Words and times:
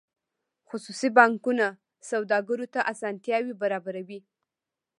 خصوصي 0.69 1.09
بانکونه 1.17 1.65
سوداګرو 2.09 2.65
ته 2.73 2.79
اسانتیاوې 2.93 3.53
برابروي 3.61 4.19